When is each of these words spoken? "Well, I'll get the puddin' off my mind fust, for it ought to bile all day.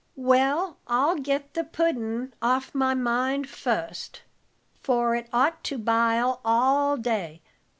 "Well, 0.15 0.77
I'll 0.87 1.17
get 1.17 1.53
the 1.53 1.63
puddin' 1.63 2.33
off 2.41 2.73
my 2.73 2.95
mind 2.95 3.47
fust, 3.47 4.23
for 4.81 5.13
it 5.13 5.29
ought 5.31 5.63
to 5.65 5.77
bile 5.77 6.41
all 6.43 6.97
day. 6.97 7.43